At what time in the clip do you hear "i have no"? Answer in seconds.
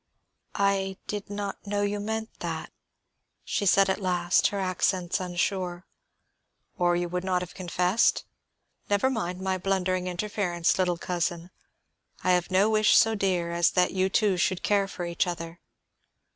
12.23-12.67